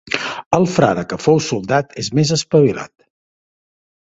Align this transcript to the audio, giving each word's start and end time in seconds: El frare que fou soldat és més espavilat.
El 0.57 0.63
frare 0.77 1.03
que 1.11 1.19
fou 1.25 1.37
soldat 1.49 1.93
és 2.05 2.09
més 2.21 2.33
espavilat. 2.39 2.93